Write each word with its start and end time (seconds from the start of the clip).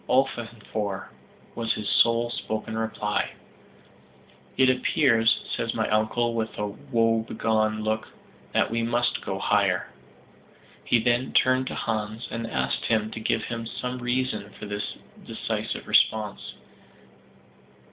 "Ofvanfor," 0.09 1.09
was 1.53 1.73
his 1.73 1.87
sole 1.87 2.31
spoken 2.31 2.75
reply. 2.75 3.33
"It 4.57 4.67
appears," 4.67 5.45
says 5.55 5.75
my 5.75 5.87
uncle 5.89 6.33
with 6.33 6.57
a 6.57 6.65
woebegone 6.65 7.83
look, 7.83 8.07
"that 8.51 8.71
we 8.71 8.81
must 8.81 9.21
go 9.23 9.37
higher." 9.37 9.89
He 10.83 10.97
then 10.99 11.33
turned 11.33 11.67
to 11.67 11.75
Hans, 11.75 12.27
and 12.31 12.47
asked 12.49 12.85
him 12.85 13.11
to 13.11 13.19
give 13.19 13.43
some 13.75 13.99
reason 13.99 14.49
for 14.57 14.65
this 14.65 14.95
decisive 15.23 15.87
response. 15.87 16.55